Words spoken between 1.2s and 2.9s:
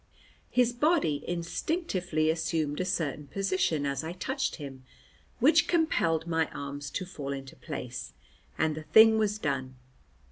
instinctively assumed a